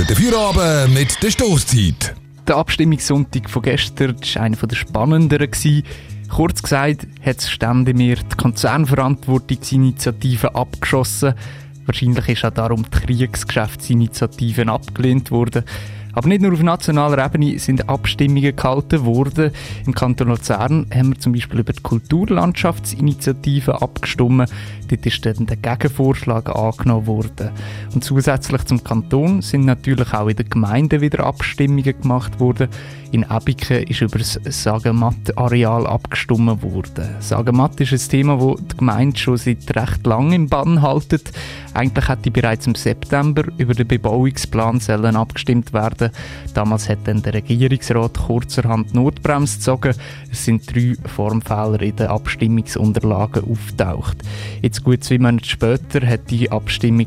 [0.00, 2.14] für den Feierabend mit der Stoßzeit.
[2.48, 5.50] Der Abstimmungssonntag von gestern war einer der spannenderen.
[6.30, 11.34] Kurz gesagt hat das Ständemir die Konzernverantwortungsinitiative abgeschossen.
[11.84, 15.64] Wahrscheinlich ist auch darum die Kriegsgeschäftsinitiative abgelehnt worden.
[16.12, 19.52] Aber nicht nur auf nationaler Ebene sind Abstimmungen gehalten worden.
[19.86, 24.50] Im Kanton Luzern haben wir zum Beispiel über die Kulturlandschaftsinitiative abgestimmt.
[24.90, 27.50] Dort ist dann der Gegenvorschlag angenommen worden.
[27.94, 32.68] Und zusätzlich zum Kanton sind natürlich auch in den Gemeinden wieder Abstimmungen gemacht worden.
[33.12, 37.16] In Ebiken ist über das Sagematt-Areal abgestimmt worden.
[37.20, 41.32] Sagematt ist ein Thema, das die Gemeinde schon seit recht langem im Bann haltet.
[41.74, 46.10] Eigentlich hätte bereits im September über den Bebauungsplan sollen abgestimmt werden.
[46.54, 49.94] Damals hat dann der Regierungsrat kurzerhand Notbremse gezogen.
[50.30, 54.18] Es sind drei Formfehler in den Abstimmungsunterlagen auftaucht.
[54.62, 57.06] Jetzt gut zwei Monate später hat die Abstimmung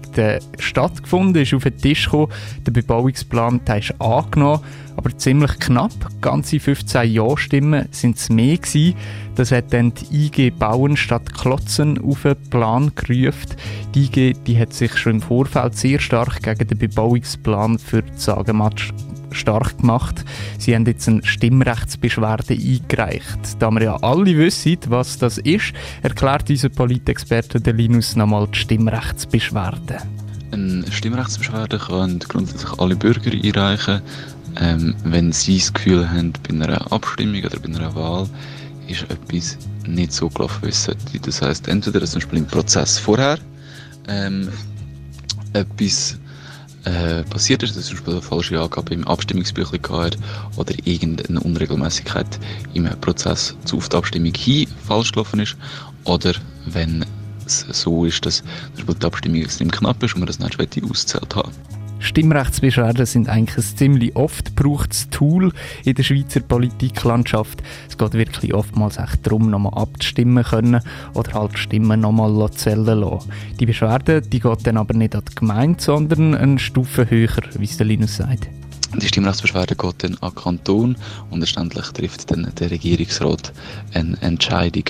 [0.59, 2.31] stattgefunden, ist auf den Tisch gekommen.
[2.65, 4.61] Der Bebauungsplan der ist angenommen
[4.95, 5.91] aber ziemlich knapp.
[6.21, 8.95] Ganze 15 Ja-Stimmen sind es mehr gewesen.
[9.35, 13.55] Das hat dann die IG Bauen statt Klotzen auf den Plan gerufen.
[13.95, 18.11] Die IG die hat sich schon im Vorfeld sehr stark gegen den Bebauungsplan für die
[18.15, 18.91] Sagematsch
[19.33, 20.23] stark gemacht.
[20.57, 23.59] Sie haben jetzt eine Stimmrechtsbeschwerde eingereicht.
[23.59, 29.97] Da wir ja alle wissen, was das ist, erklärt unser Politexperte Linus nochmal die Stimmrechtsbeschwerde.
[30.51, 34.01] Eine Stimmrechtsbeschwerde können grundsätzlich alle Bürger einreichen
[34.59, 38.27] ähm, wenn sie das Gefühl haben, bei einer Abstimmung oder bei einer Wahl
[38.87, 41.19] ist etwas nicht so gelaufen, wie es sollte.
[41.21, 43.39] Das heisst, entweder zum Beispiel im Prozess vorher
[44.07, 44.49] ähm,
[45.53, 46.19] etwas
[46.85, 50.17] äh, passiert ist, dass zum Beispiel eine falsche Angabe im Abstimmungsbüchlein hat
[50.57, 52.39] oder irgendeine Unregelmäßigkeit
[52.73, 55.55] im Prozess zu auf die Abstimmung hin falsch gelaufen ist
[56.03, 56.33] oder
[56.65, 57.05] wenn
[57.45, 58.43] es so ist, dass
[58.75, 61.51] zum Beispiel die Abstimmung extrem knapp ist und man das nicht auszählt haben
[62.03, 65.51] Stimmrechtsbeschwerden sind eigentlich ein ziemlich oft gebrauchtes Tool
[65.85, 67.63] in der Schweizer Politiklandschaft.
[67.87, 70.81] Es geht wirklich oftmals echt darum, nochmal abzustimmen können
[71.13, 73.31] oder halt Stimmen nochmal zählen lassen.
[73.59, 77.65] Die Beschwerde die geht dann aber nicht an die Gemeinde, sondern eine Stufe höher, wie
[77.65, 78.49] es der Linus sagt.
[78.95, 80.95] Die Stimmrechtsbeschwerde geht dann an den Kanton
[81.31, 83.51] und letztendlich trifft dann der Regierungsrat
[83.93, 84.83] eine Entscheidung,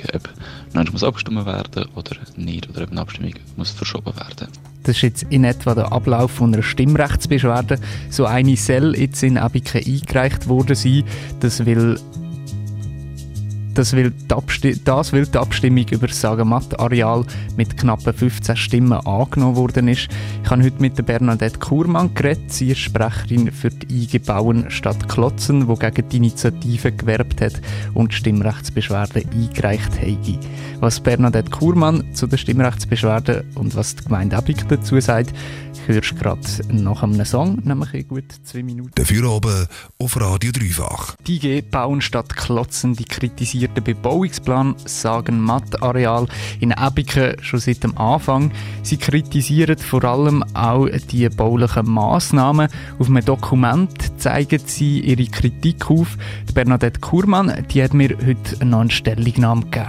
[0.75, 4.49] ob muss abgestimmt werden oder nicht, oder ob eine Abstimmung muss verschoben werden.
[4.83, 7.79] Das ist jetzt in etwa der Ablauf einer Stimmrechtsbeschwerde.
[8.09, 11.03] So eine soll jetzt in Abiken eingereicht worden sein.
[11.39, 11.97] Das will
[13.73, 17.25] das will, die das will die Abstimmung über das Sagamatt-Areal
[17.57, 20.09] mit knappen 15 Stimmen angenommen worden ist.
[20.43, 22.51] Ich habe heute mit der Bernadette Kurmann geredet.
[22.51, 27.61] Sie ist Sprecherin für die IG Bauen Stadt Klotzen, die gegen die Initiative gewerbt hat
[27.93, 30.39] und Stimmrechtsbeschwerde eingereicht hat.
[30.79, 35.33] Was Bernadette Kurmann zu der Stimmrechtsbeschwerde und was die Gemeinde Abig dazu sagt,
[35.87, 38.91] hörst du gerade nach einem Song, nämlich in gut zwei Minuten.
[38.95, 39.67] Dafür oben
[39.97, 41.15] auf Radio Dreifach.
[41.27, 43.05] Die IG Bauen statt Klotzen, die
[43.63, 46.27] kritisierten Bebauungsplan sagen Matt-Areal
[46.59, 48.51] in Ebiken schon seit dem Anfang.
[48.81, 52.67] Sie kritisieren vor allem auch die baulichen Massnahmen.
[52.99, 56.17] Auf einem Dokument zeigen sie ihre Kritik auf.
[56.49, 59.87] Die Bernadette Kurmann, die hat mir heute noch eine Stellungnahme gegeben.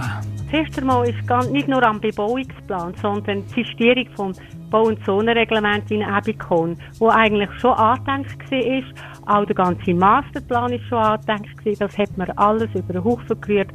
[0.49, 4.33] Zuerst einmal ist nicht nur am Bebauungsplan, sondern die Sistierung vom
[4.69, 8.83] Bau- und Zonenreglement in Ebikon, wo eigentlich schon angedenkt war.
[9.27, 13.69] Auch der ganze Masterplan ist schon angedenkt Das hat man alles über den Haufen gerührt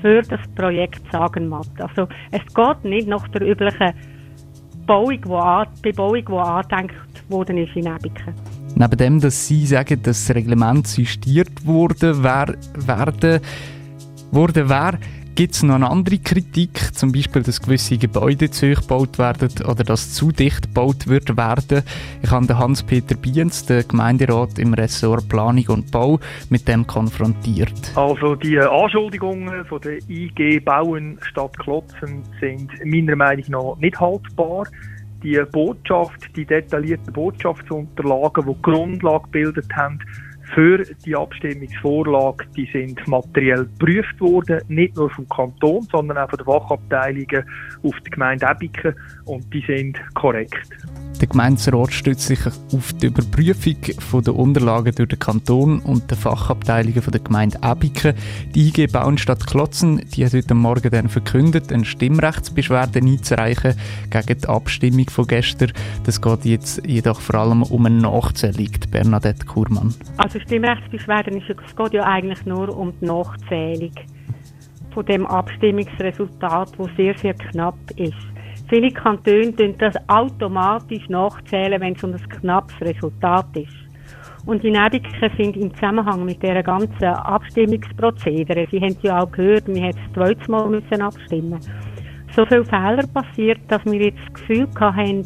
[0.00, 1.70] für das Projekt Sagenmatt.
[1.78, 3.92] Also es geht nicht nach der üblichen
[4.86, 6.94] Bauung, wo an, Bebauung, die angedenkt
[7.28, 8.34] worden ist in Ebiken.
[8.74, 13.40] Neben dem, dass Sie sagen, dass das Reglement sistiert wurde, wer, werden,
[14.30, 14.98] wurde, wer
[15.34, 19.48] Gibt es noch eine andere Kritik, zum Beispiel, dass gewisse Gebäude zu hoch gebaut werden
[19.66, 21.82] oder dass zu dicht gebaut wird werden?
[22.22, 27.72] Ich habe Hans-Peter Biens, den Gemeinderat im Ressort Planung und Bau, mit dem konfrontiert.
[27.94, 34.66] Also die Anschuldigungen von der IG Bauen statt Klotzen sind meiner Meinung nach nicht haltbar
[35.22, 39.98] die Botschaft, die detaillierten Botschaftsunterlagen, die Grundlage gebildet haben
[40.54, 46.38] für die Abstimmungsvorlage, die sind materiell geprüft worden, nicht nur vom Kanton, sondern auch von
[46.38, 47.44] den Fachabteilungen
[47.82, 48.94] auf der Gemeinde Ebiken
[49.24, 50.68] und die sind korrekt.
[51.20, 57.00] Der Gemeinderat stützt sich auf die Überprüfung der Unterlagen durch den Kanton und die Fachabteilungen
[57.00, 58.14] der Gemeinde Ebiken.
[58.54, 63.74] Die IG Bauenstadt Klotzen die hat heute Morgen dann verkündet, eine Stimmrechtsbeschwerde einzureichen
[64.10, 65.72] gegen die Abstimmung von gestern.
[66.04, 69.94] Das geht jetzt jedoch vor allem um eine Nachzählung, Bernadette Kurmann.
[70.16, 73.92] Also Stimmrechtsbeschwerde, es geht ja eigentlich nur um die Nachzählung
[74.92, 78.14] von dem Abstimmungsresultat, wo sehr, sehr knapp ist.
[78.68, 83.72] Viele Kantone tun das automatisch nachzählen, wenn es um ein knappes Resultat ist.
[84.46, 89.30] Und die Nebiken sind im Zusammenhang mit dieser ganzen Abstimmungsprozedere, Sie haben es ja auch
[89.30, 91.60] gehört, wir hätten das zweite Mal müssen abstimmen
[92.34, 95.24] so viele Fehler passiert, dass wir jetzt das Gefühl haben,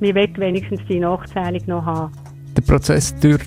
[0.00, 2.12] wir wollen wenigstens die Nachzählung noch haben.
[2.56, 3.42] Der Prozess durch,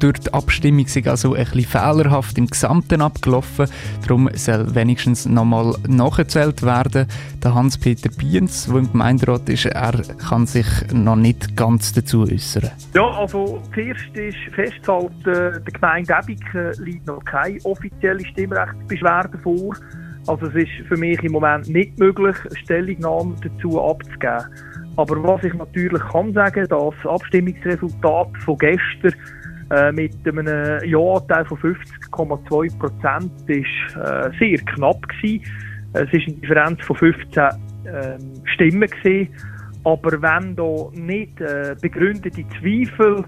[0.00, 3.66] durch die Abstimmung sind also ein bisschen fehlerhaft im Gesamten abgelaufen.
[4.02, 7.06] Darum soll wenigstens nochmal nachgezählt werden.
[7.42, 12.70] Der Hans-Peter Biens, der im Gemeinderat ist, er kann sich noch nicht ganz dazu äußern.
[12.94, 19.74] Ja, also zuerst ist festzuhalten, der Gemeinde Ebiken liegt noch keine offizielle Stimmrechtsbeschwerde vor.
[20.26, 24.44] Also es ist für mich im Moment nicht möglich, Stellungnahme dazu abzugeben.
[24.96, 29.14] Aber was ich natürlich kann sagen, das Abstimmungsresultat von gestern
[29.70, 35.44] äh, mit einem Ja-Anteil von 50,2 Prozent ist äh, sehr knapp gewesen.
[35.92, 37.50] Es ist eine Differenz von 15 äh,
[38.44, 39.28] Stimmen gewesen.
[39.84, 43.24] Aber wenn da nicht äh, begründete Zweifel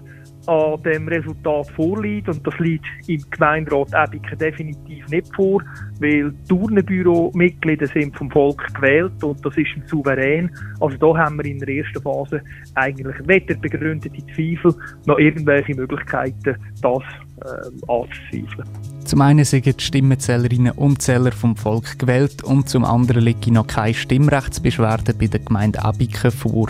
[0.47, 5.61] an dem Resultat vorliegt, und das liegt im Gemeinderat Ebiken definitiv nicht vor,
[5.99, 10.49] weil Turnenbüro-Mitglieder sind vom Volk gewählt und das ist ein Souverän.
[10.79, 12.41] Also da haben wir in der ersten Phase
[12.75, 14.73] eigentlich weder begründete Zweifel
[15.05, 17.03] noch irgendwelche Möglichkeiten, das
[17.41, 18.90] äh, anzuzweifeln.
[19.05, 23.67] Zum einen sind die Stimmenzählerinnen und Zähler vom Volk gewählt und zum anderen liegt noch
[23.67, 26.67] keine Stimmrechtsbeschwerde bei der Gemeinde Abiken vor.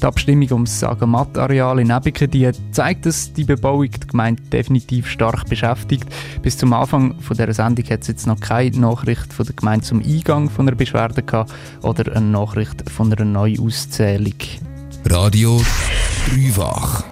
[0.00, 5.48] Die Abstimmung ums Sagamat-Areal in Abiken die zeigt, dass die Bebauung die Gemeinde definitiv stark
[5.48, 6.06] beschäftigt.
[6.40, 9.84] Bis zum Anfang von der Sendung hat es jetzt noch keine Nachricht von der Gemeinde
[9.84, 11.52] zum Eingang von einer Beschwerde gehabt
[11.82, 14.34] oder eine Nachricht von einer Neuauszählung.
[15.04, 15.60] Radio
[16.28, 17.00] Dreifach.